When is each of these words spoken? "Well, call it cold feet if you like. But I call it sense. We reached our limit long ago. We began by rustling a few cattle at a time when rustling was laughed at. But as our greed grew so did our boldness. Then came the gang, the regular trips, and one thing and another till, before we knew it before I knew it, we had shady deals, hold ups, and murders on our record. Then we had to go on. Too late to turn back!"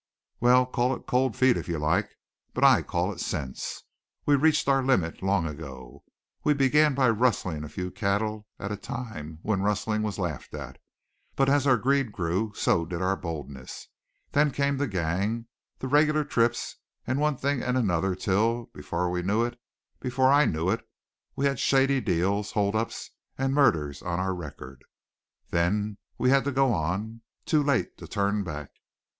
"Well, 0.39 0.65
call 0.65 0.95
it 0.95 1.05
cold 1.05 1.37
feet 1.37 1.57
if 1.57 1.67
you 1.67 1.77
like. 1.77 2.09
But 2.55 2.63
I 2.63 2.81
call 2.81 3.11
it 3.13 3.19
sense. 3.19 3.83
We 4.25 4.35
reached 4.35 4.67
our 4.67 4.81
limit 4.81 5.21
long 5.21 5.45
ago. 5.45 6.03
We 6.43 6.55
began 6.55 6.95
by 6.95 7.07
rustling 7.11 7.63
a 7.63 7.69
few 7.69 7.91
cattle 7.91 8.47
at 8.57 8.71
a 8.71 8.77
time 8.77 9.37
when 9.43 9.61
rustling 9.61 10.01
was 10.01 10.17
laughed 10.17 10.55
at. 10.55 10.79
But 11.35 11.49
as 11.49 11.67
our 11.67 11.77
greed 11.77 12.11
grew 12.11 12.51
so 12.55 12.83
did 12.83 12.99
our 12.99 13.15
boldness. 13.15 13.89
Then 14.31 14.49
came 14.49 14.77
the 14.77 14.87
gang, 14.87 15.45
the 15.77 15.87
regular 15.87 16.23
trips, 16.23 16.77
and 17.05 17.19
one 17.19 17.37
thing 17.37 17.61
and 17.61 17.77
another 17.77 18.15
till, 18.15 18.71
before 18.73 19.07
we 19.11 19.21
knew 19.21 19.43
it 19.45 19.55
before 19.99 20.31
I 20.33 20.45
knew 20.45 20.71
it, 20.71 20.81
we 21.35 21.45
had 21.45 21.59
shady 21.59 22.01
deals, 22.01 22.53
hold 22.53 22.75
ups, 22.75 23.11
and 23.37 23.53
murders 23.53 24.01
on 24.01 24.19
our 24.19 24.33
record. 24.33 24.83
Then 25.51 25.99
we 26.17 26.31
had 26.31 26.43
to 26.45 26.51
go 26.51 26.73
on. 26.73 27.21
Too 27.45 27.61
late 27.61 27.99
to 27.99 28.07
turn 28.07 28.43
back!" 28.43 28.71